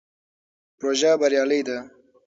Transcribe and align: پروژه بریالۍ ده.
پروژه 0.77 1.11
بریالۍ 1.21 1.61
ده. 1.67 1.77